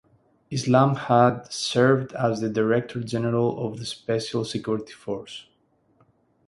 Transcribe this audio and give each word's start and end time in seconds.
Islam 0.49 0.95
had 0.95 1.53
served 1.53 2.11
as 2.13 2.41
the 2.41 2.49
Director 2.49 3.01
General 3.01 3.63
of 3.67 3.77
the 3.77 3.85
Special 3.85 4.43
Security 4.43 4.93
Force. 4.93 5.45